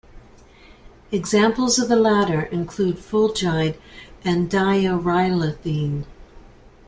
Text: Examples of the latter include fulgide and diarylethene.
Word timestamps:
Examples 1.11 1.77
of 1.77 1.87
the 1.87 1.95
latter 1.95 2.41
include 2.41 2.95
fulgide 2.97 3.77
and 4.23 4.49
diarylethene. 4.49 6.05